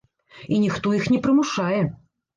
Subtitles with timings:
[0.55, 1.81] І ніхто іх не прымушае!